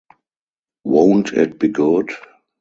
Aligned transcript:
Won't 0.83 1.31
it 1.33 1.59
be 1.59 1.67
good! 1.67 2.09